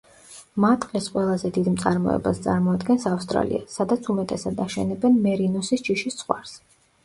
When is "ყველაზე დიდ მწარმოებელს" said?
1.17-2.41